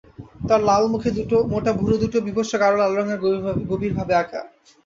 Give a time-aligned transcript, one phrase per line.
[0.47, 1.09] তার লাল মুখে
[1.51, 3.15] মোটা ভুরুদুটোও বীভৎস গাঢ় লাল রঙে
[3.69, 4.41] গভীরভাবে আঁকা।